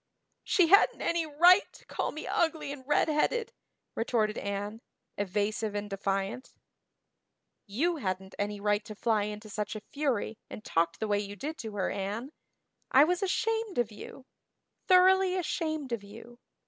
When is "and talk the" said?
10.49-11.07